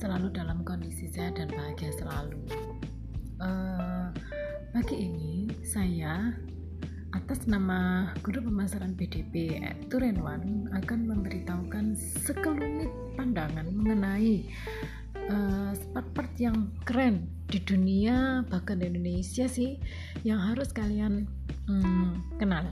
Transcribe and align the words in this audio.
selalu 0.00 0.32
dalam 0.32 0.64
kondisi 0.64 1.04
sehat 1.04 1.36
dan 1.36 1.52
bahagia 1.52 1.92
selalu. 1.92 2.40
Uh, 3.36 4.08
pagi 4.72 4.96
ini 5.04 5.52
saya 5.60 6.32
atas 7.12 7.44
nama 7.44 8.08
Guru 8.24 8.48
Pemasaran 8.48 8.96
BDP 8.96 9.60
Turenwan 9.92 10.72
akan 10.72 11.12
memberitahukan 11.12 11.92
sekelumit 12.24 12.88
pandangan 13.20 13.68
mengenai 13.68 14.48
uh, 15.28 15.76
part-part 15.92 16.32
yang 16.40 16.72
keren 16.88 17.28
di 17.52 17.60
dunia 17.60 18.48
bahkan 18.48 18.80
di 18.80 18.88
Indonesia 18.88 19.44
sih 19.44 19.76
yang 20.24 20.40
harus 20.40 20.72
kalian 20.72 21.28
um, 21.68 22.16
kenal 22.40 22.64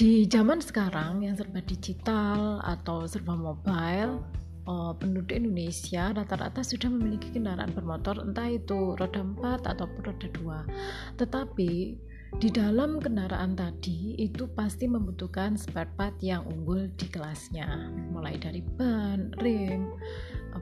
di 0.00 0.24
zaman 0.26 0.58
sekarang 0.58 1.22
yang 1.22 1.36
serba 1.36 1.60
digital 1.62 2.64
atau 2.64 3.04
serba 3.04 3.36
mobile 3.36 4.24
oh, 4.66 4.92
penduduk 4.96 5.36
Indonesia 5.36 6.12
rata-rata 6.12 6.64
sudah 6.64 6.88
memiliki 6.88 7.32
kendaraan 7.32 7.72
bermotor 7.72 8.20
entah 8.20 8.48
itu 8.48 8.96
roda 8.96 9.20
4 9.20 9.70
ataupun 9.72 10.00
roda 10.04 10.28
2 11.16 11.20
tetapi 11.20 11.72
di 12.34 12.50
dalam 12.50 12.98
kendaraan 12.98 13.54
tadi 13.54 14.18
itu 14.18 14.50
pasti 14.58 14.90
membutuhkan 14.90 15.54
spare 15.54 15.94
part 15.94 16.18
yang 16.18 16.42
unggul 16.42 16.90
di 16.98 17.06
kelasnya. 17.06 17.94
Mulai 18.10 18.34
dari 18.42 18.58
ban, 18.58 19.30
rim, 19.38 19.94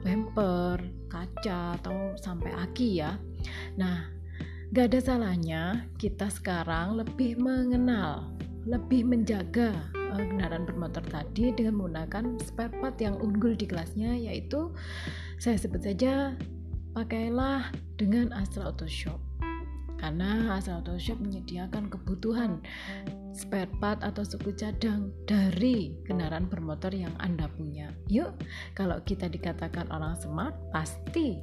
bumper, 0.05 0.77
kaca 1.09 1.73
atau 1.81 2.13
sampai 2.21 2.53
aki 2.53 3.01
ya. 3.01 3.17
Nah 3.73 4.05
gak 4.69 4.93
ada 4.93 4.99
salahnya 5.01 5.89
kita 5.97 6.29
sekarang 6.29 6.97
lebih 6.97 7.41
mengenal 7.41 8.33
lebih 8.65 9.05
menjaga 9.05 9.73
uh, 9.93 10.02
kendaraan 10.21 10.69
bermotor 10.69 11.01
tadi 11.09 11.49
dengan 11.55 11.81
menggunakan 11.81 12.37
spare 12.43 12.73
part 12.77 12.97
yang 13.01 13.17
unggul 13.17 13.57
di 13.57 13.65
kelasnya 13.65 14.13
yaitu 14.13 14.69
saya 15.41 15.57
sebut 15.57 15.81
saja 15.81 16.37
pakailah 16.93 17.73
dengan 17.97 18.29
Astra 18.35 18.69
Auto 18.69 18.85
Shop 18.85 19.17
karena 20.03 20.59
Astra 20.59 20.83
Auto 20.83 20.99
Shop 20.99 21.15
menyediakan 21.23 21.87
kebutuhan 21.87 22.59
spare 23.33 23.71
part 23.79 24.03
atau 24.03 24.21
suku 24.21 24.51
cadang 24.53 25.09
dari 25.25 25.95
kendaraan 26.05 26.51
bermotor 26.51 26.93
yang 26.93 27.15
Anda 27.17 27.49
punya. 27.49 27.89
Yuk, 28.11 28.35
kalau 28.77 29.01
kita 29.01 29.25
dikatakan 29.25 29.89
orang 29.89 30.19
smart, 30.19 30.53
pasti 30.69 31.41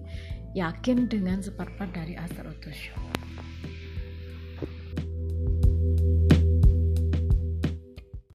yakin 0.55 1.09
dengan 1.11 1.41
spare 1.41 1.73
part 1.81 1.91
dari 1.97 2.15
Astra 2.21 2.47
Auto 2.47 2.69
Shop. 2.69 3.01